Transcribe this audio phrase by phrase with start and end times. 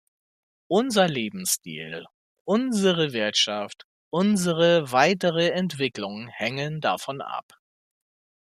[0.67, 2.07] Unser Lebensstil,
[2.43, 7.45] unsere Wirtschaft, unsere weitere Entwicklung hängen davon ab.